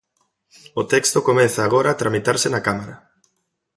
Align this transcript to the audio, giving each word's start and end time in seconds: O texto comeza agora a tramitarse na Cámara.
O 0.81 0.83
texto 0.93 1.25
comeza 1.27 1.61
agora 1.63 1.89
a 1.91 1.99
tramitarse 2.01 2.47
na 2.51 2.61
Cámara. 2.67 2.95